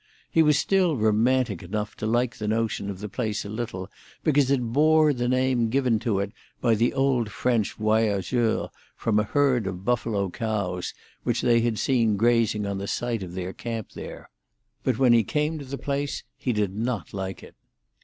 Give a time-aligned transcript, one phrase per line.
[0.31, 3.87] He was still romantic enough to like the notion of the place a little,
[4.23, 9.23] because it bore the name given to it by the old French voyageurs from a
[9.23, 13.91] herd of buffalo cows which they had seen grazing on the site of their camp
[13.91, 14.31] there;
[14.83, 17.53] but when he came to the place itself he did not like it.